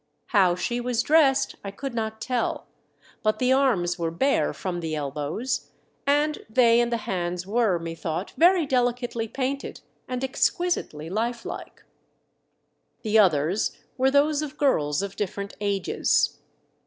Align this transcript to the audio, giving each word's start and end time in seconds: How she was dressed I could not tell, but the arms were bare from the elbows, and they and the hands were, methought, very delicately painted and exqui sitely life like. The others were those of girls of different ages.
How 0.29 0.55
she 0.55 0.81
was 0.81 1.03
dressed 1.03 1.53
I 1.63 1.69
could 1.69 1.93
not 1.93 2.19
tell, 2.19 2.65
but 3.21 3.37
the 3.37 3.53
arms 3.53 3.99
were 3.99 4.09
bare 4.09 4.51
from 4.51 4.79
the 4.79 4.95
elbows, 4.95 5.69
and 6.07 6.43
they 6.49 6.81
and 6.81 6.91
the 6.91 6.97
hands 7.05 7.45
were, 7.45 7.77
methought, 7.77 8.31
very 8.35 8.65
delicately 8.65 9.27
painted 9.27 9.81
and 10.07 10.23
exqui 10.23 10.69
sitely 10.71 11.11
life 11.11 11.45
like. 11.45 11.83
The 13.03 13.19
others 13.19 13.77
were 13.95 14.09
those 14.09 14.41
of 14.41 14.57
girls 14.57 15.03
of 15.03 15.15
different 15.15 15.53
ages. 15.61 16.39